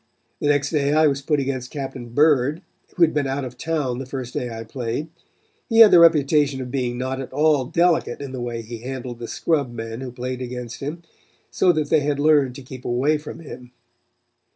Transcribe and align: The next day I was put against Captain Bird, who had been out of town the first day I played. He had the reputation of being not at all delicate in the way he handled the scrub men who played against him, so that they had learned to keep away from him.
The 0.39 0.47
next 0.47 0.71
day 0.71 0.93
I 0.93 1.05
was 1.05 1.21
put 1.21 1.39
against 1.39 1.69
Captain 1.69 2.09
Bird, 2.09 2.63
who 2.95 3.03
had 3.03 3.13
been 3.13 3.27
out 3.27 3.45
of 3.45 3.55
town 3.55 3.99
the 3.99 4.07
first 4.07 4.33
day 4.33 4.49
I 4.49 4.63
played. 4.63 5.09
He 5.69 5.77
had 5.81 5.91
the 5.91 5.99
reputation 5.99 6.59
of 6.59 6.71
being 6.71 6.97
not 6.97 7.21
at 7.21 7.31
all 7.31 7.65
delicate 7.65 8.19
in 8.19 8.31
the 8.31 8.41
way 8.41 8.63
he 8.63 8.79
handled 8.79 9.19
the 9.19 9.27
scrub 9.27 9.71
men 9.71 10.01
who 10.01 10.11
played 10.11 10.41
against 10.41 10.79
him, 10.79 11.03
so 11.51 11.71
that 11.73 11.91
they 11.91 11.99
had 11.99 12.17
learned 12.19 12.55
to 12.55 12.63
keep 12.63 12.83
away 12.83 13.19
from 13.19 13.41
him. 13.41 13.73